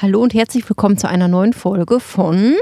[0.00, 2.54] Hallo und herzlich willkommen zu einer neuen Folge von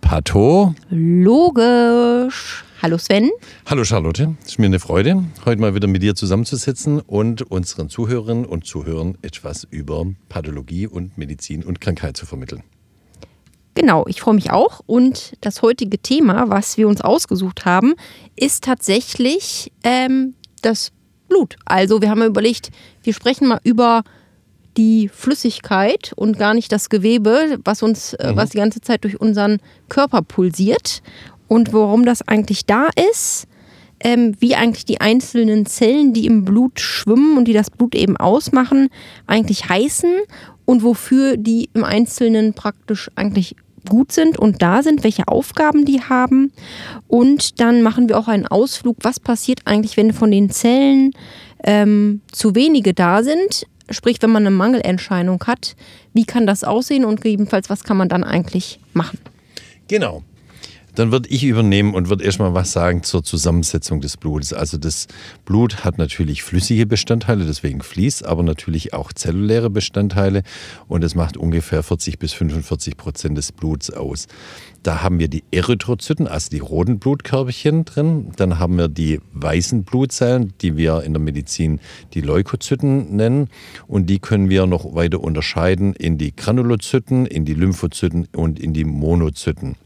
[0.00, 0.74] Pato.
[0.90, 2.64] Logisch.
[2.82, 3.30] Hallo Sven.
[3.66, 4.34] Hallo Charlotte.
[4.42, 8.66] Es ist mir eine Freude, heute mal wieder mit dir zusammenzusitzen und unseren Zuhörerinnen und
[8.66, 12.64] Zuhörern etwas über Pathologie und Medizin und Krankheit zu vermitteln.
[13.76, 14.80] Genau, ich freue mich auch.
[14.84, 17.94] Und das heutige Thema, was wir uns ausgesucht haben,
[18.34, 20.90] ist tatsächlich ähm, das
[21.28, 21.54] Blut.
[21.66, 22.72] Also wir haben überlegt,
[23.04, 24.02] wir sprechen mal über
[24.76, 28.36] die Flüssigkeit und gar nicht das Gewebe, was uns, äh, Mhm.
[28.36, 31.02] was die ganze Zeit durch unseren Körper pulsiert
[31.48, 33.46] und warum das eigentlich da ist,
[34.00, 38.16] ähm, wie eigentlich die einzelnen Zellen, die im Blut schwimmen und die das Blut eben
[38.16, 38.88] ausmachen,
[39.26, 40.12] eigentlich heißen
[40.64, 43.56] und wofür die im Einzelnen praktisch eigentlich
[43.88, 46.52] gut sind und da sind, welche Aufgaben die haben.
[47.06, 51.12] Und dann machen wir auch einen Ausflug, was passiert eigentlich, wenn von den Zellen
[51.62, 53.66] ähm, zu wenige da sind.
[53.90, 55.76] Sprich, wenn man eine Mangelerscheinung hat,
[56.12, 59.18] wie kann das aussehen und gegebenenfalls, was kann man dann eigentlich machen?
[59.88, 60.22] Genau.
[60.94, 64.52] Dann würde ich übernehmen und würde erstmal was sagen zur Zusammensetzung des Blutes.
[64.52, 65.08] Also das
[65.44, 70.42] Blut hat natürlich flüssige Bestandteile, deswegen fließt, aber natürlich auch zelluläre Bestandteile
[70.86, 74.28] und es macht ungefähr 40 bis 45 Prozent des Bluts aus.
[74.84, 78.32] Da haben wir die Erythrozyten, also die roten Blutkörperchen drin.
[78.36, 81.80] Dann haben wir die weißen Blutzellen, die wir in der Medizin
[82.12, 83.48] die Leukozyten nennen.
[83.86, 88.74] Und die können wir noch weiter unterscheiden in die Granulozyten, in die Lymphozyten und in
[88.74, 89.76] die Monozyten.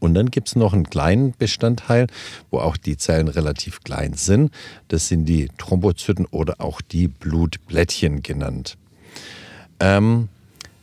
[0.00, 2.06] Und dann gibt es noch einen kleinen Bestandteil,
[2.50, 4.52] wo auch die Zellen relativ klein sind.
[4.88, 8.76] Das sind die Thrombozyten oder auch die Blutblättchen genannt.
[9.80, 10.28] Ähm,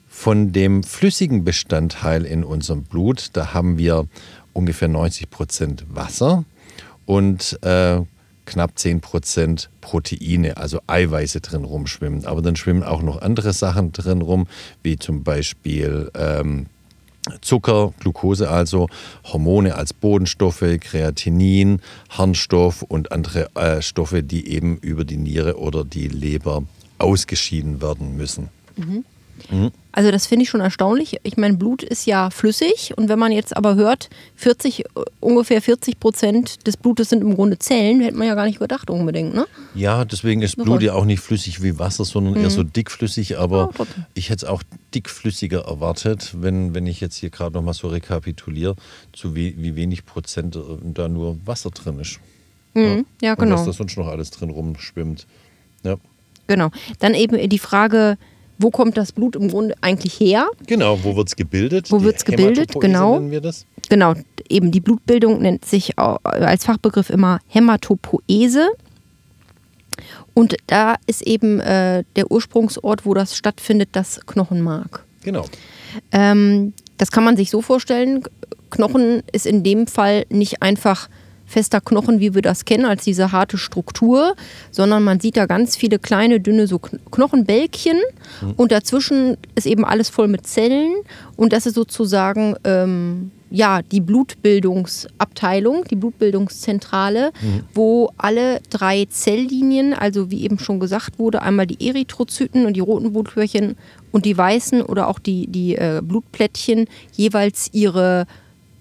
[0.08, 4.08] von dem flüssigen Bestandteil in unserem Blut, da haben wir
[4.53, 6.45] ungefähr 90 Prozent Wasser
[7.06, 8.02] und äh,
[8.45, 12.26] knapp 10 Prozent Proteine, also Eiweiße drin rumschwimmen.
[12.26, 14.48] Aber dann schwimmen auch noch andere Sachen drin rum,
[14.83, 16.67] wie zum Beispiel ähm,
[17.42, 18.88] Zucker, Glucose also,
[19.23, 25.83] Hormone als Bodenstoffe, Kreatinin, Harnstoff und andere äh, Stoffe, die eben über die Niere oder
[25.83, 26.64] die Leber
[26.98, 28.49] ausgeschieden werden müssen.
[29.92, 31.18] Also das finde ich schon erstaunlich.
[31.23, 34.84] Ich meine, Blut ist ja flüssig und wenn man jetzt aber hört, 40, äh,
[35.20, 38.90] ungefähr 40 Prozent des Blutes sind im Grunde Zellen, hätte man ja gar nicht gedacht
[38.90, 39.46] unbedingt, ne?
[39.73, 43.38] Ja, deswegen ist Blut ja auch nicht flüssig wie Wasser, sondern eher so dickflüssig.
[43.38, 44.06] Aber Ja, trotzdem.
[44.16, 44.64] ich hätte es auch
[44.94, 48.76] dickflüssiger erwartet, wenn, wenn ich jetzt hier gerade nochmal so rekapituliere,
[49.14, 52.20] zu wie, wie wenig Prozent äh, da nur Wasser drin ist.
[52.73, 53.06] Mhm.
[53.22, 53.66] Ja, Und was genau.
[53.66, 55.26] da sonst noch alles drin rumschwimmt.
[55.84, 55.96] Ja.
[56.48, 56.70] Genau.
[57.00, 58.17] Dann eben die Frage,
[58.58, 60.48] wo kommt das Blut im Grunde eigentlich her?
[60.67, 61.92] Genau, wo wird es gebildet?
[61.92, 63.16] Wo Die wird's gebildet, genau.
[63.16, 63.66] Nennen wir das?
[63.89, 64.14] Genau,
[64.49, 68.70] eben die Blutbildung nennt sich als Fachbegriff immer Hämatopoese.
[70.33, 75.05] Und da ist eben äh, der Ursprungsort, wo das stattfindet, das Knochenmark.
[75.23, 75.45] Genau.
[76.11, 78.23] Ähm, das kann man sich so vorstellen.
[78.70, 81.10] Knochen ist in dem Fall nicht einfach
[81.45, 84.36] fester Knochen, wie wir das kennen, als diese harte Struktur,
[84.72, 87.98] sondern man sieht da ganz viele kleine, dünne so Kn- Knochenbälkchen.
[88.58, 90.94] Und dazwischen ist eben alles voll mit Zellen.
[91.36, 97.32] Und das ist sozusagen ähm, ja, die Blutbildungsabteilung, die Blutbildungszentrale,
[97.73, 102.80] wo alle drei Zelllinien, also wie eben schon gesagt wurde, einmal die Erythrozyten und die
[102.82, 103.76] roten Blutkörperchen
[104.11, 108.26] und die weißen oder auch die, die äh, Blutplättchen jeweils ihre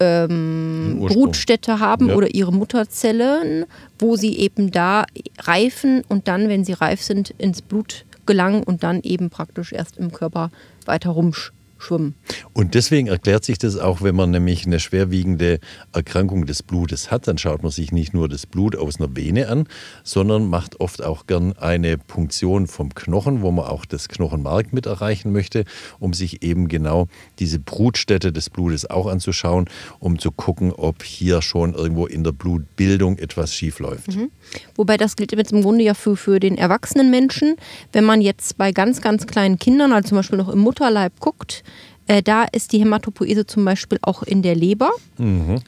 [0.00, 1.00] ähm.
[1.06, 2.16] Brutstätte haben Ja.
[2.16, 3.66] oder ihre Mutterzellen,
[3.98, 5.04] wo sie eben da
[5.38, 9.98] reifen und dann, wenn sie reif sind, ins Blut gelangen und dann eben praktisch erst
[9.98, 10.50] im Körper
[10.86, 11.63] weiter rumschwimmen.
[12.52, 15.60] Und deswegen erklärt sich das auch, wenn man nämlich eine schwerwiegende
[15.92, 19.48] Erkrankung des Blutes hat, dann schaut man sich nicht nur das Blut aus einer Vene
[19.48, 19.68] an,
[20.02, 24.86] sondern macht oft auch gern eine Punktion vom Knochen, wo man auch das Knochenmark mit
[24.86, 25.64] erreichen möchte,
[25.98, 27.08] um sich eben genau
[27.38, 29.66] diese Brutstätte des Blutes auch anzuschauen,
[29.98, 34.16] um zu gucken, ob hier schon irgendwo in der Blutbildung etwas schief läuft.
[34.76, 37.56] Wobei das gilt jetzt im Grunde ja für, für den erwachsenen Menschen.
[37.92, 41.64] Wenn man jetzt bei ganz, ganz kleinen Kindern, also zum Beispiel noch im Mutterleib guckt,
[42.06, 44.90] äh, da ist die Hämatopoese zum Beispiel auch in der Leber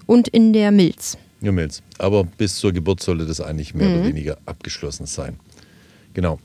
[0.07, 1.17] und in der Milz.
[1.41, 1.83] Ja, Milz.
[1.99, 5.39] Aber bis zur Geburt sollte das eigentlich mehr oder weniger abgeschlossen sein.
[6.15, 6.39] Genau.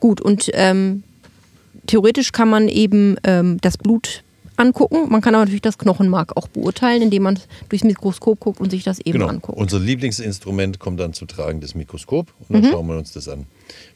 [0.00, 1.02] Gut, und ähm,
[1.86, 4.22] theoretisch kann man eben ähm, das Blut
[4.56, 5.08] angucken.
[5.10, 7.38] Man kann aber natürlich das Knochenmark auch beurteilen, indem man
[7.68, 9.28] durchs Mikroskop guckt und sich das eben Genau.
[9.28, 9.58] anguckt.
[9.58, 12.32] Unser Lieblingsinstrument kommt dann zu tragen, das Mikroskop.
[12.48, 13.46] Und dann schauen wir uns das an.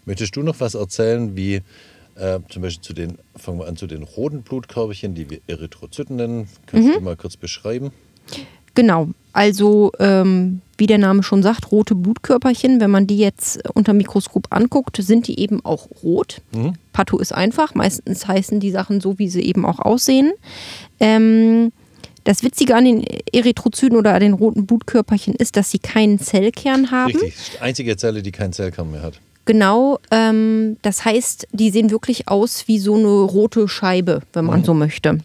[0.04, 1.62] Möchtest du noch was erzählen, wie
[2.20, 6.16] äh, zum Beispiel zu den, fangen wir an, zu den roten Blutkörperchen, die wir Erythrozyten
[6.16, 6.48] nennen.
[6.66, 7.92] Kannst du die mal kurz beschreiben?
[8.74, 9.08] Genau.
[9.32, 14.48] Also, ähm, wie der Name schon sagt, rote Blutkörperchen, wenn man die jetzt unter Mikroskop
[14.50, 16.42] anguckt, sind die eben auch rot.
[16.52, 16.74] Mhm.
[16.92, 17.74] Patho ist einfach.
[17.74, 20.32] Meistens heißen die Sachen so, wie sie eben auch aussehen.
[20.98, 21.72] Ähm,
[22.24, 26.90] das Witzige an den Erythrozyten oder an den roten Blutkörperchen ist, dass sie keinen Zellkern
[26.90, 27.12] haben.
[27.12, 29.20] Richtig, die einzige Zelle, die keinen Zellkern mehr hat.
[29.50, 34.60] Genau, ähm, das heißt, die sehen wirklich aus wie so eine rote Scheibe, wenn man
[34.60, 34.64] mhm.
[34.64, 35.18] so möchte.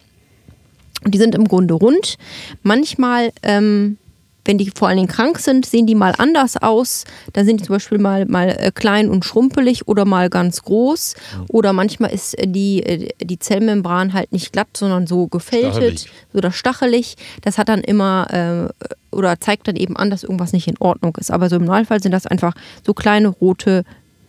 [1.04, 2.16] Und die sind im Grunde rund.
[2.64, 3.98] Manchmal ähm,
[4.46, 7.04] wenn die vor allen Dingen krank sind, sehen die mal anders aus.
[7.34, 11.14] Da sind die zum Beispiel mal, mal äh, klein und schrumpelig oder mal ganz groß.
[11.48, 16.08] Oder manchmal ist äh, die, äh, die Zellmembran halt nicht glatt, sondern so gefältet stachelig.
[16.34, 17.16] oder stachelig.
[17.42, 21.16] Das hat dann immer äh, oder zeigt dann eben an, dass irgendwas nicht in Ordnung
[21.16, 21.30] ist.
[21.30, 23.84] Aber so im Normalfall sind das einfach so kleine rote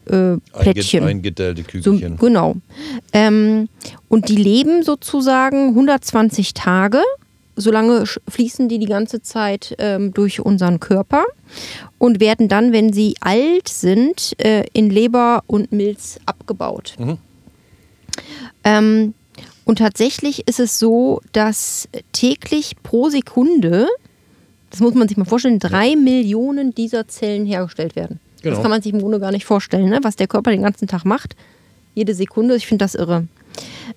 [0.09, 1.03] äh, Plättchen.
[1.03, 2.17] Eingedellte Kügelchen.
[2.17, 2.55] So, genau.
[3.13, 3.69] Ähm,
[4.09, 7.01] und die leben sozusagen 120 Tage
[7.57, 11.25] solange fließen die die ganze Zeit ähm, durch unseren Körper
[11.97, 16.95] und werden dann, wenn sie alt sind, äh, in Leber und Milz abgebaut.
[16.99, 17.17] Mhm.
[18.63, 19.13] Ähm,
[19.65, 23.87] und tatsächlich ist es so, dass täglich pro Sekunde,
[24.69, 28.19] das muss man sich mal vorstellen, drei Millionen dieser Zellen hergestellt werden.
[28.47, 28.57] Genau.
[28.57, 29.99] Das kann man sich im Grunde gar nicht vorstellen, ne?
[30.03, 31.35] was der Körper den ganzen Tag macht.
[31.95, 33.27] Jede Sekunde, ich finde das irre.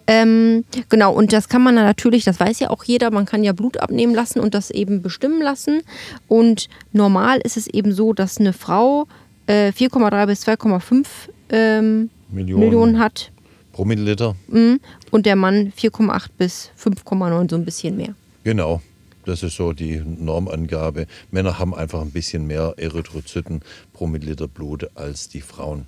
[0.06, 3.52] Ähm, genau, und das kann man natürlich, das weiß ja auch jeder, man kann ja
[3.52, 5.82] Blut abnehmen lassen und das eben bestimmen lassen.
[6.26, 9.06] Und normal ist es eben so, dass eine Frau
[9.47, 11.06] äh, 4,3 bis 2,5
[11.50, 12.64] ähm, Millionen.
[12.64, 13.31] Millionen hat.
[13.73, 14.35] Pro Milliliter.
[14.49, 14.81] Mhm.
[15.11, 18.14] Und der Mann 4,8 bis 5,9, so ein bisschen mehr.
[18.44, 18.81] Genau.
[19.30, 21.06] Das ist so die Normangabe.
[21.30, 23.60] Männer haben einfach ein bisschen mehr Erythrozyten
[23.92, 25.86] pro Milliliter Blut als die Frauen.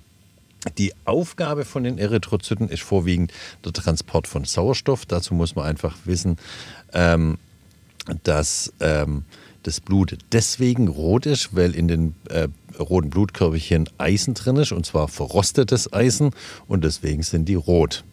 [0.77, 3.33] Die Aufgabe von den Erythrozyten ist vorwiegend
[3.65, 5.05] der Transport von Sauerstoff.
[5.05, 6.37] Dazu muss man einfach wissen,
[6.93, 7.37] ähm,
[8.23, 9.25] dass ähm,
[9.63, 12.47] das Blut deswegen rot ist, weil in den äh,
[12.79, 16.31] roten Blutkörperchen Eisen drin ist, und zwar verrostetes Eisen,
[16.69, 18.05] und deswegen sind die rot.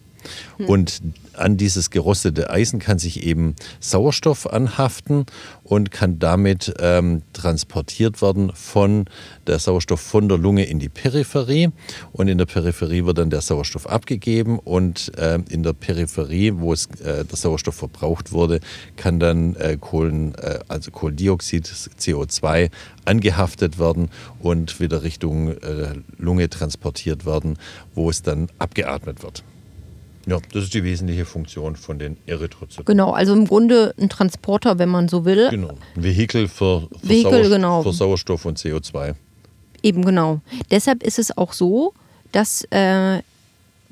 [0.57, 0.65] Hm.
[0.67, 1.01] Und
[1.33, 5.25] an dieses gerostete Eisen kann sich eben Sauerstoff anhaften
[5.63, 9.05] und kann damit ähm, transportiert werden von
[9.47, 11.69] der Sauerstoff von der Lunge in die Peripherie.
[12.11, 16.73] Und in der Peripherie wird dann der Sauerstoff abgegeben und äh, in der Peripherie, wo
[16.73, 18.59] es, äh, der Sauerstoff verbraucht wurde,
[18.97, 22.69] kann dann äh, Kohlen, äh, also Kohlendioxid, CO2,
[23.05, 24.09] angehaftet werden
[24.39, 27.57] und wieder Richtung äh, Lunge transportiert werden,
[27.95, 29.43] wo es dann abgeatmet wird.
[30.25, 32.85] Ja, das ist die wesentliche Funktion von den Erythrozyten.
[32.85, 35.49] Genau, also im Grunde ein Transporter, wenn man so will.
[35.49, 37.83] Genau, ein Vehikel für, für, Vehikel, Sauerstoff, genau.
[37.83, 39.15] für Sauerstoff und CO2.
[39.83, 40.41] Eben genau.
[40.69, 41.93] Deshalb ist es auch so,
[42.31, 43.21] dass äh,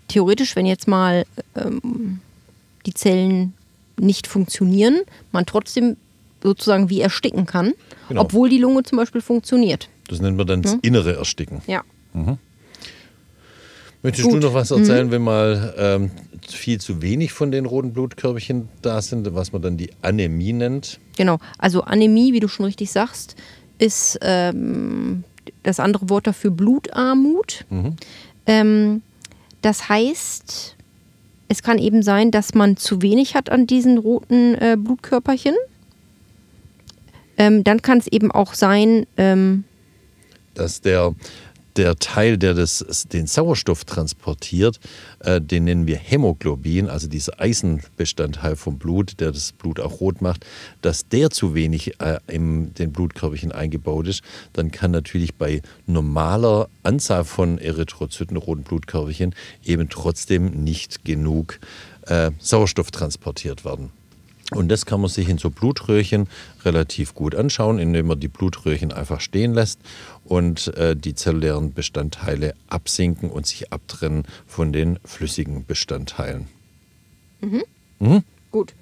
[0.07, 2.19] theoretisch, wenn jetzt mal ähm,
[2.85, 3.53] die Zellen
[3.99, 5.01] nicht funktionieren,
[5.31, 5.97] man trotzdem
[6.43, 7.73] sozusagen wie ersticken kann,
[8.07, 8.21] genau.
[8.21, 9.89] obwohl die Lunge zum Beispiel funktioniert.
[10.07, 10.79] Das nennt man dann das hm?
[10.83, 11.61] innere Ersticken.
[11.67, 11.83] Ja.
[12.13, 12.37] Mhm.
[14.01, 14.41] Möchtest Gut.
[14.41, 15.11] du noch was erzählen, mhm.
[15.11, 16.11] wenn mal ähm,
[16.47, 20.99] viel zu wenig von den roten Blutkörperchen da sind, was man dann die Anämie nennt?
[21.17, 23.35] Genau, also Anämie, wie du schon richtig sagst,
[23.77, 25.25] ist ähm,
[25.63, 27.65] das andere Wort dafür Blutarmut.
[27.69, 27.95] Mhm.
[28.45, 29.01] Ähm,
[29.61, 30.75] das heißt,
[31.49, 35.55] es kann eben sein, dass man zu wenig hat an diesen roten äh, Blutkörperchen.
[37.37, 39.65] Ähm, dann kann es eben auch sein, ähm,
[40.53, 41.15] dass der
[41.75, 44.79] der Teil, der das, den Sauerstoff transportiert,
[45.19, 50.21] äh, den nennen wir Hämoglobin, also dieser Eisenbestandteil vom Blut, der das Blut auch rot
[50.21, 50.45] macht,
[50.81, 54.21] dass der zu wenig äh, in den Blutkörperchen eingebaut ist,
[54.53, 61.59] dann kann natürlich bei normaler Anzahl von Erythrozyten, roten Blutkörperchen, eben trotzdem nicht genug
[62.07, 63.91] äh, Sauerstoff transportiert werden.
[64.51, 66.27] Und das kann man sich in so Blutröhrchen
[66.65, 69.79] relativ gut anschauen, indem man die Blutröhrchen einfach stehen lässt
[70.29, 76.47] und äh, die zellulären Bestandteile absinken und sich abtrennen von den flüssigen Bestandteilen.
[77.41, 77.63] Mhm.
[77.99, 78.23] Mhm.
[78.51, 78.73] Gut.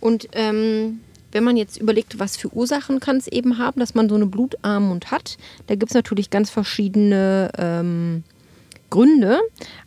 [0.00, 1.00] Und ähm,
[1.32, 4.26] wenn man jetzt überlegt, was für Ursachen kann es eben haben, dass man so eine
[4.26, 8.22] Blutarmut hat, da gibt es natürlich ganz verschiedene ähm,
[8.88, 9.40] Gründe.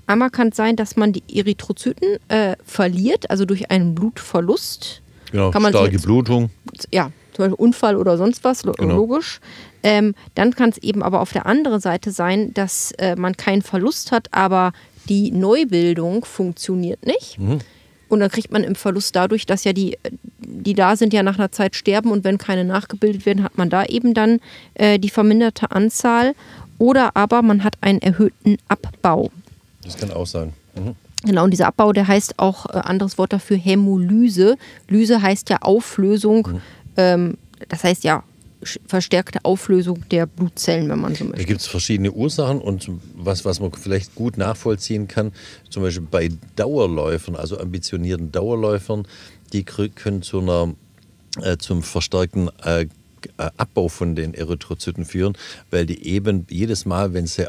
[0.08, 5.02] Einmal kann es sein, dass man die Erythrozyten äh, verliert, also durch einen Blutverlust.
[5.32, 6.50] Genau, kann man starke Blutung.
[6.92, 8.96] Ja, zum Beispiel Unfall oder sonst was, genau.
[8.96, 9.40] logisch.
[9.84, 13.62] Ähm, dann kann es eben aber auf der anderen Seite sein, dass äh, man keinen
[13.62, 14.74] Verlust hat, aber
[15.10, 17.40] die Neubildung funktioniert nicht.
[17.40, 17.60] Mhm.
[18.10, 19.98] Und dann kriegt man im Verlust dadurch, dass ja die,
[20.40, 23.70] die da sind, ja nach einer Zeit sterben und wenn keine nachgebildet werden, hat man
[23.70, 24.40] da eben dann
[24.74, 26.36] äh, die verminderte Anzahl.
[26.78, 29.32] Oder aber man hat einen erhöhten Abbau.
[29.84, 30.54] Das kann auch sein.
[30.76, 30.96] Mhm.
[31.24, 34.58] Genau, und dieser Abbau, der heißt auch, äh, anderes Wort dafür, Hämolyse.
[34.88, 36.62] Lyse heißt ja Auflösung.
[36.98, 37.38] Ähm,
[37.70, 38.24] das heißt ja,
[38.86, 41.40] verstärkte Auflösung der Blutzellen, wenn man so möchte.
[41.40, 45.32] Da gibt es verschiedene Ursachen und was, was man vielleicht gut nachvollziehen kann,
[45.70, 49.08] zum Beispiel bei Dauerläufern, also ambitionierten Dauerläufern,
[49.54, 50.74] die können zu einer,
[51.42, 52.86] äh, zum verstärkten äh,
[53.38, 55.38] Abbau von den Erythrozyten führen,
[55.70, 57.48] weil die eben jedes Mal, wenn sie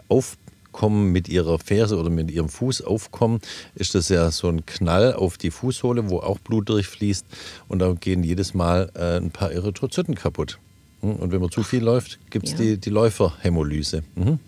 [0.72, 3.40] aufkommen mit ihrer Ferse oder mit ihrem Fuß aufkommen,
[3.74, 7.26] ist das ja so ein Knall auf die Fußsohle, wo auch Blut durchfließt
[7.68, 10.58] und da gehen jedes Mal äh, ein paar Erythrozyten kaputt.
[11.00, 12.58] Hm, und wenn man zu viel läuft, gibt es ja.
[12.58, 14.02] die, die Läuferhämolyse.
[14.14, 14.38] Mhm.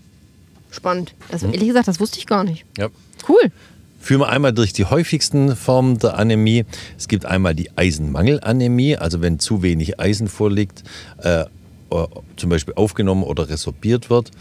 [0.71, 1.15] Spannend.
[1.31, 2.65] Also, ehrlich gesagt, das wusste ich gar nicht.
[2.79, 2.89] Ja.
[3.29, 3.53] Cool.
[4.01, 6.65] Führen wir einmal durch die häufigsten Formen der Anämie.
[6.99, 10.83] Es gibt einmal die Eisenmangelanämie, also wenn zu wenig Eisen vorliegt,
[11.19, 11.45] äh,
[12.37, 14.33] zum Beispiel aufgenommen oder resorbiert wird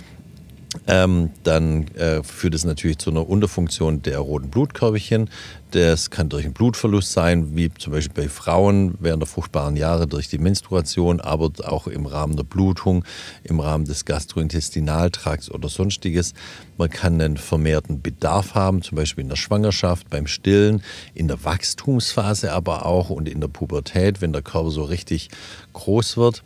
[0.87, 5.29] ähm, dann äh, führt es natürlich zu einer Unterfunktion der roten Blutkörperchen.
[5.71, 10.07] Das kann durch einen Blutverlust sein, wie zum Beispiel bei Frauen während der fruchtbaren Jahre
[10.07, 13.05] durch die Menstruation, aber auch im Rahmen der Blutung,
[13.43, 16.33] im Rahmen des Gastrointestinaltrakts oder sonstiges.
[16.77, 20.83] Man kann einen vermehrten Bedarf haben, zum Beispiel in der Schwangerschaft, beim Stillen,
[21.15, 25.29] in der Wachstumsphase aber auch und in der Pubertät, wenn der Körper so richtig
[25.73, 26.43] groß wird.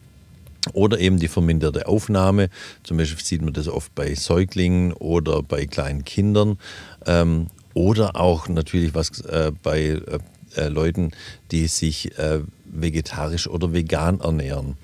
[0.73, 2.49] Oder eben die verminderte Aufnahme.
[2.83, 6.57] Zum Beispiel sieht man das oft bei Säuglingen oder bei kleinen Kindern.
[7.05, 10.19] Ähm, oder auch natürlich was äh, bei äh,
[10.55, 11.11] äh, Leuten,
[11.51, 14.77] die sich äh, vegetarisch oder vegan ernähren.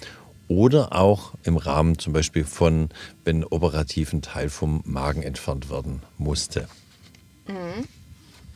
[0.47, 2.89] Oder auch im Rahmen zum Beispiel von,
[3.23, 6.67] wenn operativen Teil vom Magen entfernt werden musste.
[7.47, 7.85] Mhm.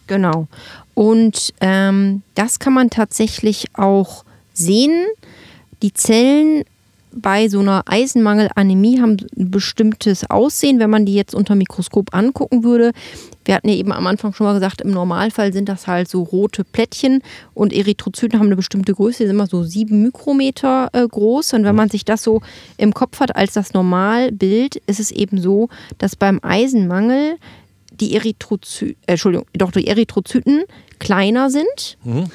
[0.05, 0.47] Genau.
[0.93, 5.05] Und ähm, das kann man tatsächlich auch sehen.
[5.81, 6.63] Die Zellen
[7.21, 12.63] bei so einer Eisenmangelanämie haben ein bestimmtes Aussehen, wenn man die jetzt unter Mikroskop angucken
[12.63, 12.91] würde.
[13.45, 16.23] Wir hatten ja eben am Anfang schon mal gesagt, im Normalfall sind das halt so
[16.23, 17.21] rote Plättchen
[17.53, 21.53] und Erythrozyten haben eine bestimmte Größe, die sind immer so sieben Mikrometer äh, groß.
[21.53, 22.41] Und wenn man sich das so
[22.77, 27.37] im Kopf hat als das Normalbild, ist es eben so, dass beim Eisenmangel
[27.99, 30.63] die Erythrozyten, äh, Entschuldigung, doch die Erythrozyten
[30.99, 31.97] kleiner sind.
[32.03, 32.25] Mhm.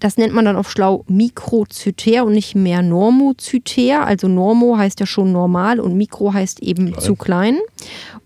[0.00, 4.06] Das nennt man dann auf schlau Mikrozytär und nicht mehr Normozytär.
[4.06, 7.00] Also Normo heißt ja schon normal und Mikro heißt eben klein.
[7.00, 7.58] zu klein.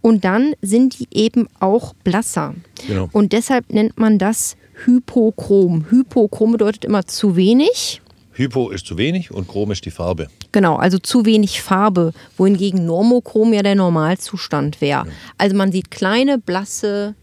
[0.00, 2.54] Und dann sind die eben auch blasser.
[2.86, 3.08] Genau.
[3.12, 5.86] Und deshalb nennt man das Hypochrom.
[5.90, 8.00] Hypochrom bedeutet immer zu wenig.
[8.34, 10.28] Hypo ist zu wenig und Chrom ist die Farbe.
[10.50, 15.06] Genau, also zu wenig Farbe, wohingegen Normochrom ja der Normalzustand wäre.
[15.06, 15.12] Ja.
[15.38, 17.14] Also man sieht kleine, blasse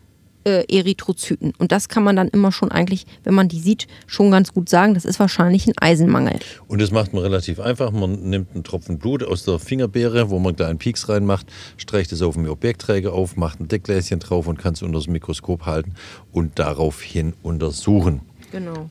[0.44, 1.54] äh, Erythrozyten.
[1.58, 4.70] Und das kann man dann immer schon eigentlich, wenn man die sieht, schon ganz gut
[4.70, 6.40] sagen, das ist wahrscheinlich ein Eisenmangel.
[6.68, 7.92] Und das macht man relativ einfach.
[7.92, 12.12] Man nimmt einen Tropfen Blut aus der Fingerbeere, wo man da einen Pieks reinmacht, streicht
[12.12, 15.66] es auf dem Objektträger auf, macht ein Deckgläschen drauf und kann es unter das Mikroskop
[15.66, 15.94] halten
[16.32, 18.22] und daraufhin untersuchen.
[18.52, 18.90] Genau.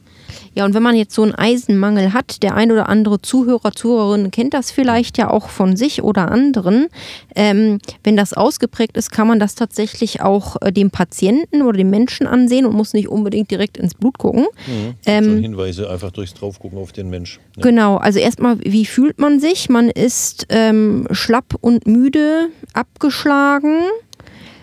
[0.55, 4.31] Ja, und wenn man jetzt so einen Eisenmangel hat, der ein oder andere Zuhörer, Zuhörerin
[4.31, 6.89] kennt das vielleicht ja auch von sich oder anderen.
[7.37, 11.91] Ähm, wenn das ausgeprägt ist, kann man das tatsächlich auch äh, dem Patienten oder dem
[11.91, 14.47] Menschen ansehen und muss nicht unbedingt direkt ins Blut gucken.
[14.67, 14.95] Mhm.
[15.07, 17.39] Ähm, Hinweise einfach durchs Draufgucken auf den Mensch.
[17.57, 17.63] Ja.
[17.63, 19.69] Genau, also erstmal, wie fühlt man sich?
[19.69, 23.83] Man ist ähm, schlapp und müde, abgeschlagen.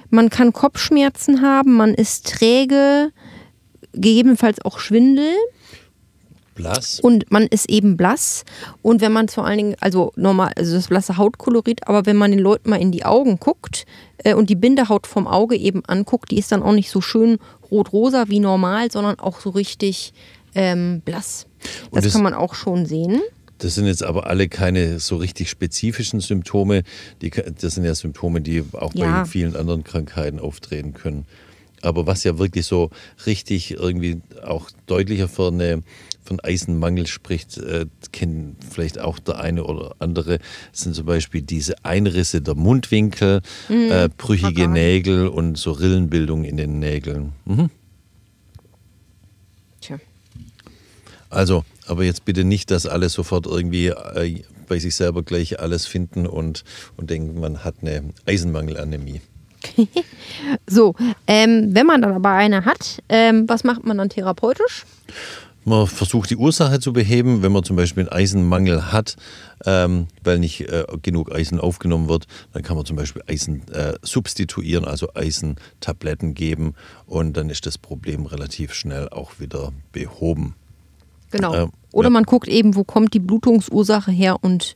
[0.10, 3.12] Man kann Kopfschmerzen haben, man ist träge,
[4.02, 5.34] gegebenenfalls auch Schwindel.
[6.56, 7.00] Blass.
[7.00, 8.44] Und man ist eben blass.
[8.82, 12.32] Und wenn man vor allen Dingen, also normal, also das blasse Hautkolorit, aber wenn man
[12.32, 13.86] den Leuten mal in die Augen guckt
[14.24, 17.38] äh, und die Bindehaut vom Auge eben anguckt, die ist dann auch nicht so schön
[17.70, 20.14] rot-rosa wie normal, sondern auch so richtig
[20.56, 21.46] ähm, blass.
[21.92, 23.22] Das, das kann man auch schon sehen.
[23.60, 26.84] Das sind jetzt aber alle keine so richtig spezifischen Symptome.
[27.22, 29.22] Die, das sind ja Symptome, die auch ja.
[29.22, 31.26] bei vielen anderen Krankheiten auftreten können.
[31.82, 32.90] Aber was ja wirklich so
[33.26, 35.84] richtig irgendwie auch deutlicher für eine
[36.28, 40.40] von Eisenmangel spricht, äh, kennen vielleicht auch der eine oder andere,
[40.74, 43.92] sind zum Beispiel diese Einrisse der Mundwinkel, mhm.
[43.92, 44.68] äh, brüchige okay.
[44.68, 47.32] Nägel und so Rillenbildung in den Nägeln.
[47.46, 47.70] Mhm.
[49.82, 49.98] Tja.
[51.30, 55.86] Also, aber jetzt bitte nicht, dass alle sofort irgendwie äh, bei sich selber gleich alles
[55.86, 56.66] finden und,
[56.98, 59.22] und denken, man hat eine Eisenmangelanämie.
[60.68, 60.96] so,
[61.28, 64.86] ähm, wenn man dann aber eine hat, ähm, was macht man dann therapeutisch?
[65.68, 69.18] Man versucht die Ursache zu beheben, wenn man zum Beispiel einen Eisenmangel hat,
[69.66, 73.96] ähm, weil nicht äh, genug Eisen aufgenommen wird, dann kann man zum Beispiel Eisen äh,
[74.02, 76.74] substituieren, also Eisentabletten geben
[77.06, 80.56] und dann ist das Problem relativ schnell auch wieder behoben.
[81.32, 81.54] Genau.
[81.54, 82.12] Ähm, Oder ja.
[82.12, 84.74] man guckt eben, wo kommt die Blutungsursache her und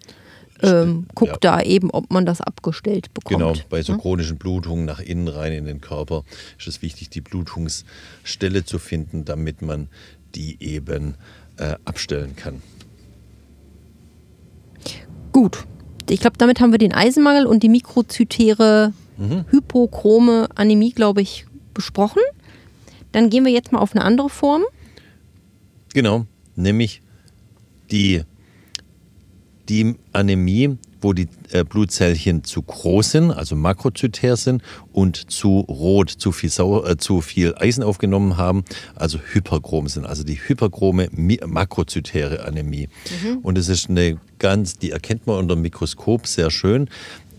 [0.63, 1.57] ähm, guckt ja.
[1.57, 3.39] da eben, ob man das abgestellt bekommt.
[3.39, 4.01] Genau, bei so hm?
[4.01, 6.23] chronischen Blutungen nach innen rein in den Körper
[6.57, 9.87] ist es wichtig, die Blutungsstelle zu finden, damit man
[10.35, 11.15] die eben
[11.57, 12.61] äh, abstellen kann.
[15.31, 15.65] Gut.
[16.09, 18.93] Ich glaube, damit haben wir den Eisenmangel und die mikrozytäre
[19.49, 22.21] hypochrome Anämie, glaube ich, besprochen.
[23.11, 24.63] Dann gehen wir jetzt mal auf eine andere Form.
[25.93, 26.25] Genau,
[26.55, 27.01] nämlich
[27.91, 28.23] die,
[29.71, 34.61] die Anämie, wo die äh, Blutzellchen zu groß sind, also makrozytär sind
[34.91, 40.05] und zu rot, zu viel, Sauer, äh, zu viel Eisen aufgenommen haben, also hyperchrom sind,
[40.05, 41.07] also die hyperchrome
[41.47, 42.89] makrozytäre Anämie.
[43.43, 46.89] Und es ist eine ganz, die erkennt man unter dem Mikroskop sehr schön.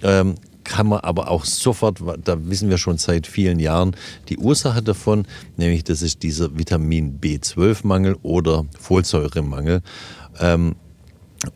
[0.03, 3.95] Ähm, kann man aber auch sofort, da wissen wir schon seit vielen Jahren
[4.31, 5.27] die Ursache davon,
[5.59, 9.83] nämlich das ist dieser Vitamin B12-Mangel oder Folsäuremangel.
[10.41, 10.77] Ähm,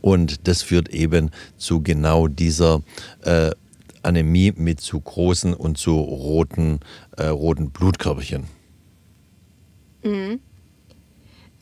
[0.00, 2.82] und das führt eben zu genau dieser
[3.22, 3.50] äh,
[4.02, 6.80] Anämie mit zu großen und zu roten,
[7.16, 8.44] äh, roten Blutkörperchen.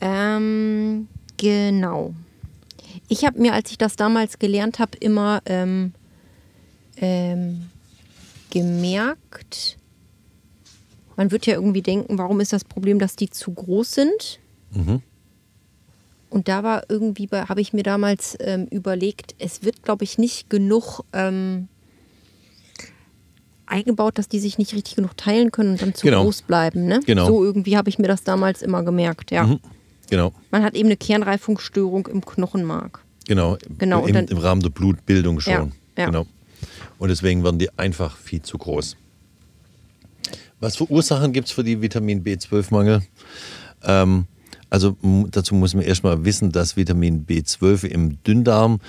[0.01, 2.13] Ähm, genau.
[3.07, 5.93] Ich habe mir, als ich das damals gelernt habe, immer ähm,
[6.97, 7.69] ähm,
[8.51, 9.77] gemerkt,
[11.17, 14.39] man wird ja irgendwie denken, warum ist das Problem, dass die zu groß sind?
[16.35, 20.17] Und da war irgendwie, bei- habe ich mir damals ähm, überlegt, es wird, glaube ich,
[20.17, 21.69] nicht genug ähm,
[23.67, 26.23] eingebaut, dass die sich nicht richtig genug teilen können und dann zu Genau.
[26.23, 26.87] groß bleiben.
[26.87, 26.99] Ne?
[27.05, 27.25] Genau.
[27.27, 29.57] So irgendwie habe ich mir das damals immer gemerkt, ja.
[30.09, 32.99] Genau, Man hat eben eine Kernreifungsstörung im Knochenmark.
[33.25, 33.57] genau.
[33.77, 35.53] Genau, Im, dann- Im Rahmen der Blutbildung schon.
[35.53, 36.05] Ja, ja.
[36.07, 36.25] Genau.
[36.99, 38.97] Und deswegen werden die einfach viel zu groß.
[40.59, 43.03] Was für Ursachen gibt es für die Vitamin B12-Mangel?
[43.83, 44.25] Ähm,
[44.69, 44.97] also
[45.31, 48.79] dazu muss man erstmal wissen, dass Vitamin B12 im Dünndarm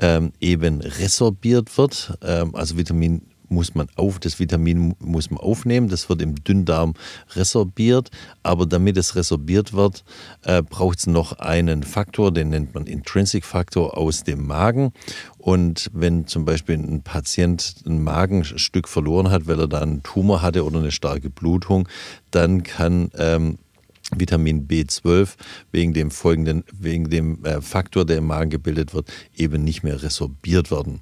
[0.00, 2.18] ähm, eben resorbiert wird.
[2.22, 6.94] Ähm, also Vitamin muss man auf, das Vitamin muss man aufnehmen, das wird im Dünndarm
[7.34, 8.10] resorbiert,
[8.42, 10.04] aber damit es resorbiert wird,
[10.44, 14.92] äh, braucht es noch einen Faktor, den nennt man Intrinsic Faktor aus dem Magen.
[15.38, 20.42] Und wenn zum Beispiel ein Patient ein Magenstück verloren hat, weil er da einen Tumor
[20.42, 21.88] hatte oder eine starke Blutung,
[22.30, 23.58] dann kann ähm,
[24.16, 25.34] Vitamin B12
[25.72, 30.02] wegen dem folgenden, wegen dem äh, Faktor, der im Magen gebildet wird, eben nicht mehr
[30.02, 31.00] resorbiert werden.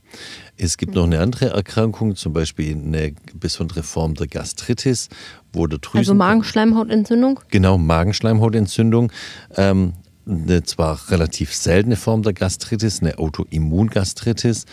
[0.56, 5.08] Es gibt noch eine andere Erkrankung, zum Beispiel eine besondere Form der Gastritis,
[5.52, 7.40] wo der Drüsen Also Magenschleimhautentzündung.
[7.48, 9.12] Genau, Magenschleimhautentzündung.
[9.56, 9.94] Ähm,
[10.28, 14.66] eine zwar relativ seltene Form der Gastritis, eine Autoimmungastritis,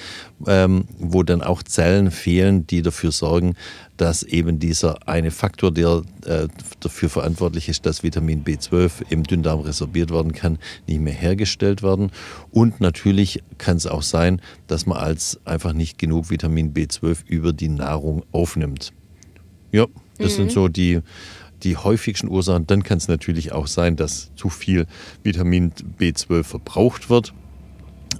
[0.47, 3.55] ähm, wo dann auch Zellen fehlen, die dafür sorgen,
[3.97, 6.47] dass eben dieser eine Faktor, der äh,
[6.81, 12.11] dafür verantwortlich ist, dass Vitamin B12 im Dünndarm resorbiert werden kann, nicht mehr hergestellt werden.
[12.51, 17.53] Und natürlich kann es auch sein, dass man als einfach nicht genug Vitamin B12 über
[17.53, 18.91] die Nahrung aufnimmt.
[19.71, 19.87] Ja,
[20.17, 21.01] das sind so die,
[21.63, 22.67] die häufigsten Ursachen.
[22.67, 24.85] Dann kann es natürlich auch sein, dass zu viel
[25.23, 27.33] Vitamin B12 verbraucht wird.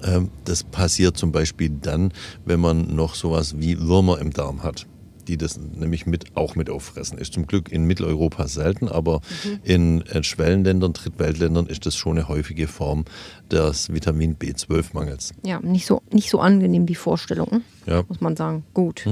[0.04, 2.12] Ähm, Das passiert zum Beispiel dann,
[2.46, 4.86] wenn man noch sowas wie Würmer im Darm hat,
[5.28, 7.18] die das nämlich mit, auch mit auffressen.
[7.18, 9.22] Ist zum Glück in Mitteleuropa selten, aber
[9.64, 13.06] in äh, Schwellenländern, Drittweltländern ist das schon eine häufige Form
[13.50, 15.34] des Vitamin B12-Mangels.
[15.44, 17.62] Ja, nicht so, nicht so angenehm die Vorstellung?
[17.88, 18.04] Ja.
[18.08, 18.64] muss man sagen.
[18.74, 19.08] Gut.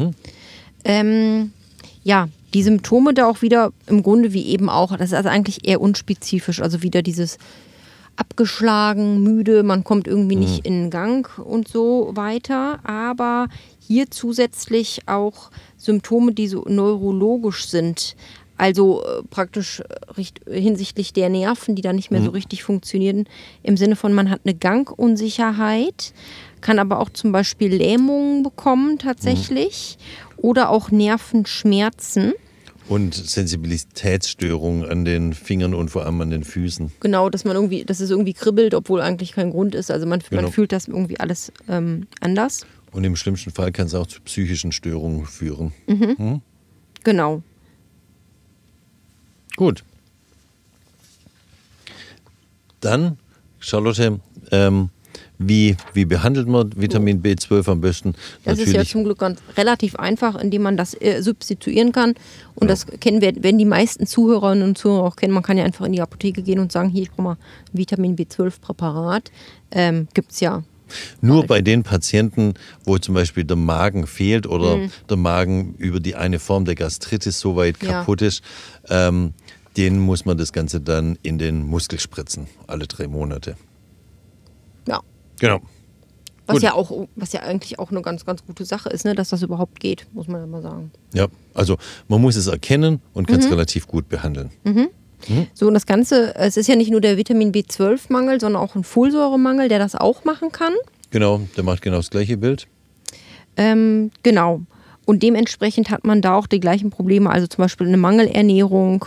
[0.86, 1.52] Ähm,
[2.04, 5.68] ja, die Symptome da auch wieder im Grunde wie eben auch, das ist also eigentlich
[5.68, 6.62] eher unspezifisch.
[6.62, 7.38] Also wieder dieses
[8.16, 12.80] abgeschlagen, müde, man kommt irgendwie nicht in Gang und so weiter.
[12.84, 13.48] Aber
[13.80, 18.16] hier zusätzlich auch Symptome, die so neurologisch sind.
[18.56, 19.84] Also äh, praktisch äh,
[20.16, 23.26] richt- hinsichtlich der Nerven, die da nicht mehr so richtig funktionieren,
[23.63, 26.13] im Sinne von, man hat eine Gangunsicherheit,
[26.62, 29.98] kann aber auch zum Beispiel Lähmungen bekommen tatsächlich
[30.38, 32.34] oder auch Nervenschmerzen.
[32.89, 36.91] Und Sensibilitätsstörungen an den Fingern und vor allem an den Füßen.
[37.00, 39.89] Genau, dass man irgendwie, dass es irgendwie kribbelt, obwohl eigentlich kein Grund ist.
[39.89, 40.41] Also man, Genau.
[40.43, 42.65] man fühlt das irgendwie alles ähm, anders.
[42.91, 45.72] Und im schlimmsten Fall kann es auch zu psychischen Störungen führen.
[47.04, 47.41] Genau.
[49.56, 49.84] Gut.
[52.82, 53.17] Dann,
[53.60, 54.19] Charlotte,
[54.52, 54.89] ähm,
[55.47, 58.13] wie, wie behandelt man Vitamin B12 am besten?
[58.43, 62.15] Das ist ja zum Glück ganz relativ einfach, indem man das äh, substituieren kann.
[62.56, 65.34] Und das kennen wir, werden die meisten Zuhörerinnen und Zuhörer auch kennen.
[65.34, 67.32] Man kann ja einfach in die Apotheke gehen und sagen, hier, ich brauche mal
[67.73, 69.32] ein Vitamin B12-Präparat.
[69.71, 70.63] Ähm, Gibt es ja.
[71.21, 72.53] Nur bei den Patienten,
[72.84, 74.79] wo zum Beispiel der Magen fehlt oder
[75.10, 77.91] der Magen über die eine Form der Gastritis so weit Ja.
[77.99, 78.43] kaputt ist,
[78.89, 79.34] ähm,
[79.77, 83.56] denen muss man das Ganze dann in den Muskel spritzen, alle drei Monate.
[84.88, 85.01] Ja.
[85.39, 85.62] Genau.
[86.46, 86.63] Was Gut.
[86.63, 89.41] ja auch, was ja eigentlich auch eine ganz, ganz gute Sache ist, ne, dass das
[89.43, 90.91] überhaupt geht, muss man ja mal sagen.
[91.13, 91.78] Ja, also
[92.10, 94.52] man muss es erkennen und kann es relativ gut behandeln.
[95.54, 98.84] So, und das Ganze, es ist ja nicht nur der Vitamin B12-Mangel, sondern auch ein
[98.84, 100.74] Folsäuremangel, der das auch machen kann.
[101.12, 102.67] Genau, der macht genau das gleiche Bild.
[103.56, 104.63] Ähm, genau.
[105.06, 109.06] Und dementsprechend hat man da auch die gleichen Probleme, also zum Beispiel eine Mangelernährung,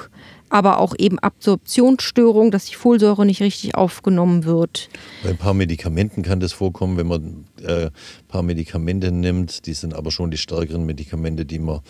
[0.49, 4.89] aber auch eben Absorptionsstörung, dass die Folsäure nicht richtig aufgenommen wird.
[5.23, 7.91] Bei ein paar Medikamenten kann das vorkommen, wenn man äh, ein
[8.29, 9.67] paar Medikamente nimmt.
[9.67, 11.81] Die sind aber schon die stärkeren Medikamente, die man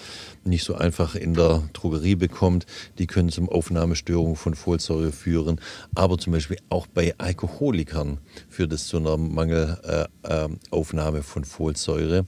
[0.45, 2.66] nicht so einfach in der Drogerie bekommt.
[2.99, 5.61] Die können zum Aufnahmestörung von Folsäure führen.
[5.95, 12.27] Aber zum Beispiel auch bei Alkoholikern führt es zu einer Mangelaufnahme äh, äh, von Folsäure.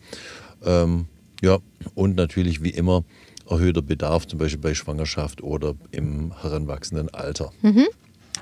[0.65, 1.07] Ähm,
[1.43, 1.59] ja,
[1.95, 3.05] und natürlich wie immer
[3.49, 7.53] erhöhter Bedarf, zum Beispiel bei Schwangerschaft oder im heranwachsenden Alter.
[7.63, 7.87] Mhm.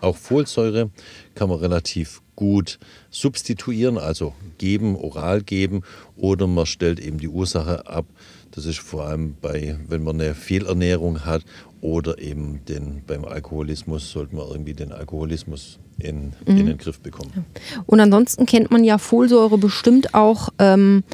[0.00, 0.90] Auch Folsäure
[1.34, 2.78] kann man relativ gut
[3.10, 5.82] substituieren, also geben, oral geben,
[6.16, 8.06] oder man stellt eben die Ursache ab.
[8.50, 11.44] Das ist vor allem bei, wenn man eine Fehlernährung hat
[11.80, 16.56] oder eben den, beim Alkoholismus, sollte man irgendwie den Alkoholismus in, mhm.
[16.56, 17.46] in den Griff bekommen.
[17.86, 20.50] Und ansonsten kennt man ja Folsäure bestimmt auch.
[20.58, 21.04] Ähm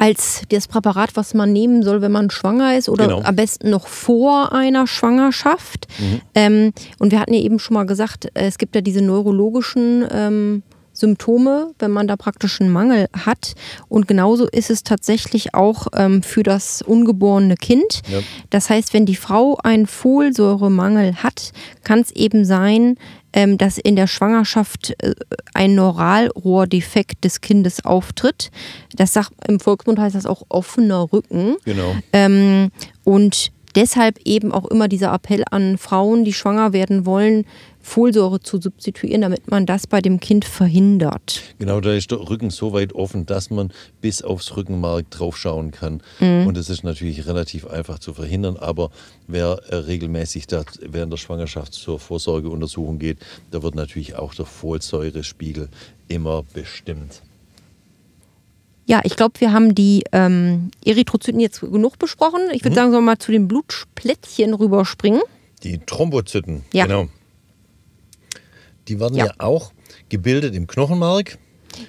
[0.00, 3.20] als das Präparat, was man nehmen soll, wenn man schwanger ist oder genau.
[3.20, 5.88] am besten noch vor einer Schwangerschaft.
[5.98, 6.20] Mhm.
[6.34, 10.06] Ähm, und wir hatten ja eben schon mal gesagt, äh, es gibt ja diese neurologischen
[10.10, 10.62] ähm,
[10.94, 13.52] Symptome, wenn man da praktisch einen Mangel hat.
[13.88, 18.00] Und genauso ist es tatsächlich auch ähm, für das ungeborene Kind.
[18.10, 18.20] Ja.
[18.48, 21.52] Das heißt, wenn die Frau einen Folsäuremangel hat,
[21.84, 22.96] kann es eben sein,
[23.32, 25.14] ähm, dass in der Schwangerschaft äh,
[25.54, 28.50] ein Neuralrohrdefekt des Kindes auftritt.
[28.94, 31.56] Das sagt im Volksmund heißt das auch offener Rücken.
[31.64, 31.94] Genau.
[32.12, 32.70] Ähm,
[33.04, 37.46] und deshalb eben auch immer dieser Appell an Frauen, die schwanger werden wollen,
[37.82, 41.42] Folsäure zu substituieren, damit man das bei dem Kind verhindert.
[41.58, 46.02] Genau, da ist der Rücken so weit offen, dass man bis aufs Rückenmark draufschauen kann.
[46.20, 46.46] Mhm.
[46.46, 48.56] Und das ist natürlich relativ einfach zu verhindern.
[48.56, 48.90] Aber
[49.26, 53.18] wer äh, regelmäßig da während der Schwangerschaft zur Vorsorgeuntersuchung geht,
[53.50, 55.68] da wird natürlich auch der Folsäurespiegel
[56.08, 57.22] immer bestimmt.
[58.86, 62.40] Ja, ich glaube, wir haben die ähm, Erythrozyten jetzt genug besprochen.
[62.52, 62.74] Ich würde mhm.
[62.74, 65.22] sagen, sollen wir mal zu den Blutplättchen rüberspringen.
[65.62, 66.86] Die Thrombozyten, ja.
[66.86, 67.08] genau.
[68.90, 69.26] Die werden ja.
[69.26, 69.72] ja auch
[70.08, 71.38] gebildet im Knochenmark.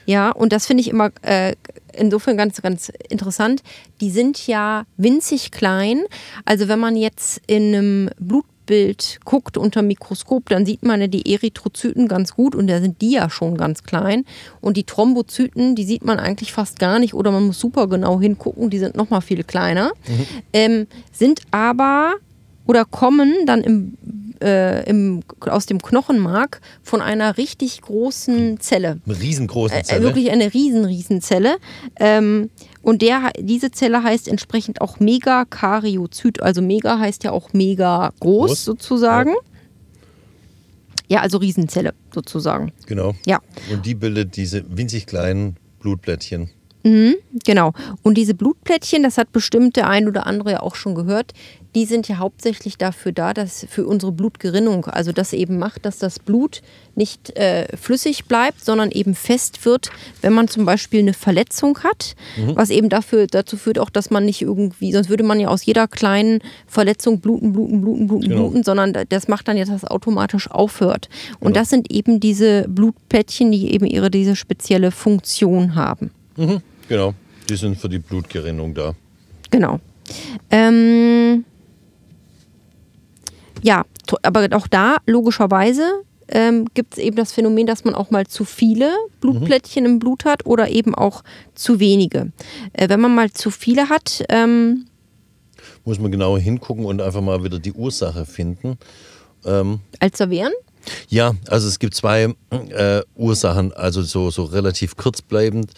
[0.05, 1.55] Ja, und das finde ich immer äh,
[1.93, 3.63] insofern ganz, ganz interessant.
[3.99, 6.03] Die sind ja winzig klein.
[6.45, 11.33] Also wenn man jetzt in einem Blutbild guckt unter Mikroskop, dann sieht man ja die
[11.33, 14.25] Erythrozyten ganz gut und da sind die ja schon ganz klein.
[14.61, 18.19] Und die Thrombozyten, die sieht man eigentlich fast gar nicht oder man muss super genau
[18.21, 19.91] hingucken, die sind nochmal viel kleiner.
[20.07, 20.25] Mhm.
[20.53, 22.15] Ähm, sind aber
[22.65, 23.97] oder kommen dann im
[24.41, 28.99] äh, im, aus dem Knochenmark von einer richtig großen Zelle.
[29.05, 30.01] Eine riesengroße äh, Zelle?
[30.01, 31.57] Äh, wirklich eine riesen, riesen Zelle.
[31.99, 32.49] Ähm,
[32.81, 36.41] und der, diese Zelle heißt entsprechend auch Megakaryozyt.
[36.41, 38.65] Also Mega heißt ja auch mega groß, groß?
[38.65, 39.31] sozusagen.
[39.31, 39.41] Ja.
[41.07, 42.71] Ja, also Riesenzelle sozusagen.
[42.85, 43.15] Genau.
[43.25, 43.41] Ja.
[43.69, 46.49] Und die bildet diese winzig kleinen Blutblättchen.
[46.83, 47.15] Mhm,
[47.45, 47.73] genau.
[48.01, 51.33] Und diese Blutplättchen, das hat bestimmt der ein oder andere ja auch schon gehört,
[51.73, 55.99] die sind ja hauptsächlich dafür da, dass für unsere Blutgerinnung, also das eben macht, dass
[55.99, 56.61] das Blut
[56.95, 59.89] nicht äh, flüssig bleibt, sondern eben fest wird,
[60.21, 62.57] wenn man zum Beispiel eine Verletzung hat, mhm.
[62.57, 65.63] was eben dafür, dazu führt auch, dass man nicht irgendwie, sonst würde man ja aus
[65.63, 68.41] jeder kleinen Verletzung bluten, bluten, bluten, bluten, genau.
[68.41, 71.07] bluten, sondern das macht dann jetzt, dass es automatisch aufhört.
[71.39, 71.61] Und genau.
[71.61, 76.11] das sind eben diese Blutplättchen, die eben ihre diese spezielle Funktion haben.
[76.35, 76.61] Mhm.
[76.91, 77.13] Genau,
[77.49, 78.93] die sind für die Blutgerinnung da.
[79.49, 79.79] Genau.
[80.49, 81.45] Ähm,
[83.61, 83.85] ja,
[84.23, 88.43] aber auch da logischerweise ähm, gibt es eben das Phänomen, dass man auch mal zu
[88.43, 89.89] viele Blutplättchen mhm.
[89.89, 91.23] im Blut hat oder eben auch
[91.55, 92.33] zu wenige.
[92.73, 94.87] Äh, wenn man mal zu viele hat, ähm,
[95.85, 98.77] muss man genauer hingucken und einfach mal wieder die Ursache finden.
[99.45, 100.51] Ähm, Als Verwehren?
[101.09, 105.71] Ja, also es gibt zwei äh, Ursachen, also so, so relativ kurzbleibend,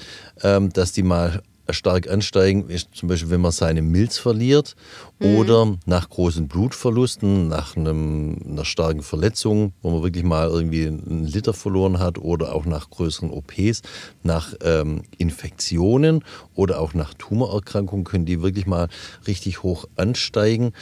[0.44, 4.76] ähm, dass die mal stark ansteigen, zum Beispiel, wenn man seine Milz verliert
[5.20, 5.36] mhm.
[5.38, 11.26] oder nach großen Blutverlusten, nach einem, einer starken Verletzung, wo man wirklich mal irgendwie einen
[11.26, 13.82] Liter verloren hat oder auch nach größeren OPs,
[14.24, 18.90] nach ähm, Infektionen oder auch nach Tumorerkrankungen können die wirklich mal
[19.26, 20.74] richtig hoch ansteigen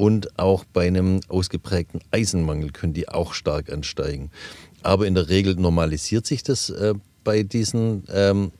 [0.00, 4.30] und auch bei einem ausgeprägten Eisenmangel können die auch stark ansteigen.
[4.82, 8.50] Aber in der Regel normalisiert sich das äh, bei diesen ähm,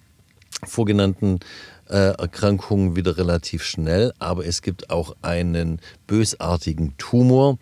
[0.67, 1.41] vorgenannten
[1.89, 7.57] äh, Erkrankungen wieder relativ schnell, aber es gibt auch einen bösartigen Tumor,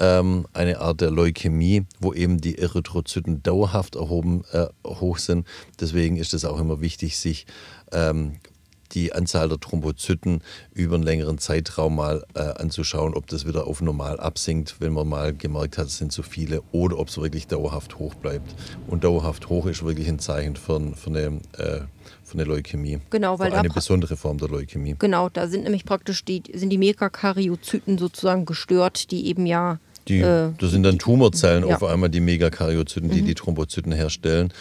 [0.00, 5.46] ähm, eine Art der Leukämie, wo eben die Erythrozyten dauerhaft erhoben, äh, hoch sind.
[5.78, 7.46] Deswegen ist es auch immer wichtig, sich
[7.92, 8.39] ähm,
[8.92, 13.80] die Anzahl der Thrombozyten über einen längeren Zeitraum mal äh, anzuschauen, ob das wieder auf
[13.80, 17.46] normal absinkt, wenn man mal gemerkt hat, es sind zu viele, oder ob es wirklich
[17.46, 18.54] dauerhaft hoch bleibt.
[18.86, 21.80] Und dauerhaft hoch ist wirklich ein Zeichen für, für eine äh,
[22.24, 23.00] für eine Leukämie.
[23.10, 24.96] Genau, weil eine besondere Form der Leukämie.
[24.98, 30.20] Genau, da sind nämlich praktisch die sind die Megakaryozyten sozusagen gestört, die eben ja die,
[30.20, 31.76] äh, das sind dann Tumorzellen ja.
[31.76, 33.26] auf einmal, die Megakaryozyten, die mhm.
[33.26, 34.52] die Thrombozyten herstellen.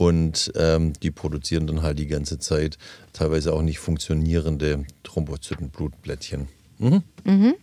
[0.00, 2.78] Und ähm, die produzieren dann halt die ganze Zeit
[3.12, 6.48] teilweise auch nicht funktionierende Thrombozytenblutblättchen.
[6.78, 7.02] Mhm.
[7.24, 7.54] Mhm.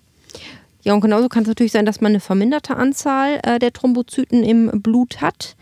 [0.83, 4.43] Ja, und genauso kann es natürlich sein, dass man eine verminderte Anzahl äh, der Thrombozyten
[4.43, 5.55] im Blut hat.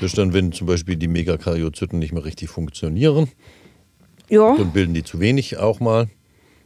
[0.00, 3.28] Das ist dann, wenn zum Beispiel die Megakaryozyten nicht mehr richtig funktionieren.
[4.28, 4.56] Ja.
[4.56, 6.08] Dann bilden die zu wenig auch mal.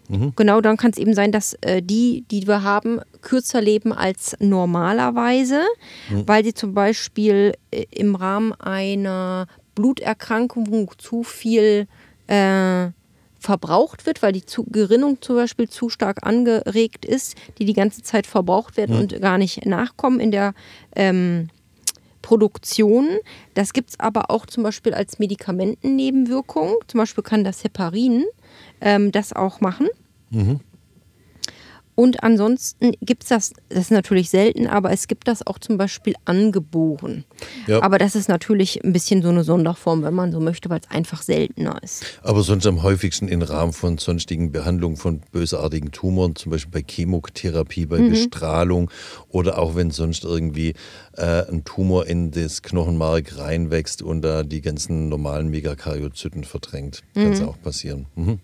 [0.09, 0.33] Mhm.
[0.37, 4.37] Genau, dann kann es eben sein, dass äh, die, die wir haben, kürzer leben als
[4.39, 5.63] normalerweise,
[6.11, 6.29] mhm.
[6.29, 11.89] weil sie zum Beispiel äh, im Rahmen einer Bluterkrankung zu viel
[12.29, 12.91] äh,
[13.41, 18.03] verbraucht wird, weil die zu Gerinnung zum Beispiel zu stark angeregt ist, die die ganze
[18.03, 19.03] Zeit verbraucht werden mhm.
[19.03, 20.55] und gar nicht nachkommen in der
[20.95, 21.49] ähm,
[22.23, 23.09] Produktion.
[23.53, 26.77] Das gibt es aber auch zum Beispiel als Medikamentennebenwirkung.
[26.87, 28.25] Zum Beispiel kann das Heparin
[28.81, 29.89] ähm, das auch machen.
[30.31, 30.61] Mhm.
[31.95, 35.77] Und ansonsten gibt es das, das ist natürlich selten, aber es gibt das auch zum
[35.77, 37.25] Beispiel angeboren.
[37.67, 37.83] Ja.
[37.83, 40.91] Aber das ist natürlich ein bisschen so eine Sonderform, wenn man so möchte, weil es
[40.91, 42.05] einfach seltener ist.
[42.23, 46.85] Aber sonst am häufigsten im Rahmen von sonstigen Behandlungen von bösartigen Tumoren, zum Beispiel bei
[46.89, 48.11] Chemotherapie, bei mhm.
[48.11, 48.91] Bestrahlung
[49.29, 50.75] oder auch wenn sonst irgendwie
[51.17, 57.03] äh, ein Tumor in das Knochenmark reinwächst und da die ganzen normalen Megakaryozyten verdrängt.
[57.15, 57.49] Kann es mhm.
[57.49, 58.07] auch passieren.
[58.17, 58.41] Mhm.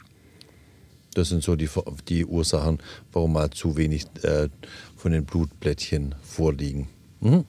[1.14, 1.68] Das sind so die,
[2.08, 2.78] die Ursachen,
[3.12, 4.48] warum mal zu wenig äh,
[4.96, 6.88] von den Blutblättchen vorliegen.
[7.20, 7.44] Mhm.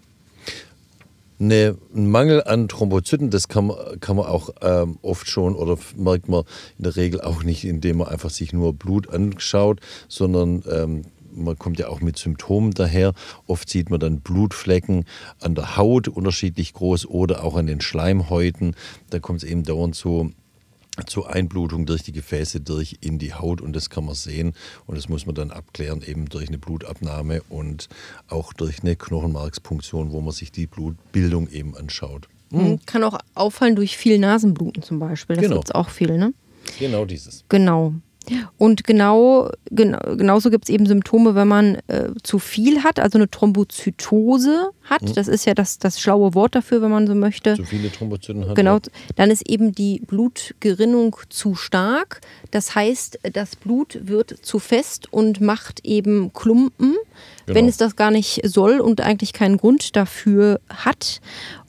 [1.37, 5.75] Ne, ein Mangel an Thrombozyten, das kann man, kann man auch ähm, oft schon oder
[5.95, 6.43] merkt man
[6.77, 11.01] in der Regel auch nicht, indem man einfach sich nur Blut anschaut, sondern ähm,
[11.33, 13.13] man kommt ja auch mit Symptomen daher.
[13.47, 15.05] Oft sieht man dann Blutflecken
[15.39, 18.75] an der Haut unterschiedlich groß oder auch an den Schleimhäuten.
[19.09, 20.33] Da kommt es eben dauernd zu
[21.05, 24.53] zur Einblutung durch die Gefäße durch in die Haut und das kann man sehen
[24.85, 27.87] und das muss man dann abklären eben durch eine Blutabnahme und
[28.27, 32.27] auch durch eine Knochenmarkspunktion, wo man sich die Blutbildung eben anschaut.
[32.51, 32.79] Mhm.
[32.85, 35.37] Kann auch auffallen durch viel Nasenbluten zum Beispiel.
[35.37, 35.55] Das genau.
[35.57, 36.33] gibt es auch viel, ne?
[36.79, 37.45] Genau dieses.
[37.47, 37.93] Genau.
[38.57, 43.17] Und genau, genau genauso gibt es eben Symptome, wenn man äh, zu viel hat, also
[43.17, 45.01] eine Thrombozytose hat.
[45.01, 45.13] Mhm.
[45.15, 47.55] Das ist ja das, das schlaue Wort dafür, wenn man so möchte.
[47.55, 48.55] Zu viele Thrombozyten hat.
[48.55, 48.79] Genau,
[49.15, 52.21] dann ist eben die Blutgerinnung zu stark.
[52.51, 56.95] Das heißt, das Blut wird zu fest und macht eben Klumpen,
[57.45, 57.55] genau.
[57.55, 61.21] wenn es das gar nicht soll und eigentlich keinen Grund dafür hat.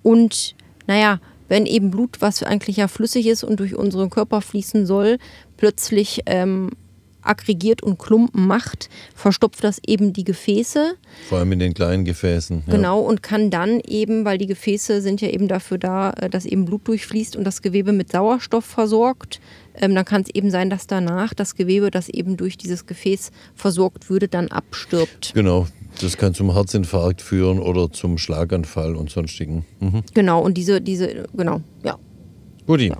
[0.02, 0.54] Und
[0.86, 1.18] naja,
[1.52, 5.18] wenn eben Blut, was eigentlich ja flüssig ist und durch unseren Körper fließen soll,
[5.62, 6.70] plötzlich ähm,
[7.22, 10.94] aggregiert und Klumpen macht, verstopft das eben die Gefäße.
[11.28, 12.64] Vor allem in den kleinen Gefäßen.
[12.66, 12.74] Ja.
[12.74, 16.46] Genau, und kann dann eben, weil die Gefäße sind ja eben dafür da, äh, dass
[16.46, 19.40] eben Blut durchfließt und das Gewebe mit Sauerstoff versorgt,
[19.76, 23.30] ähm, dann kann es eben sein, dass danach das Gewebe, das eben durch dieses Gefäß
[23.54, 25.30] versorgt würde, dann abstirbt.
[25.32, 25.68] Genau,
[26.00, 29.64] das kann zum Herzinfarkt führen oder zum Schlaganfall und sonstigen.
[29.78, 30.02] Mhm.
[30.12, 31.96] Genau, und diese, diese, genau, ja.
[32.66, 32.88] Guti.
[32.88, 32.98] Ja.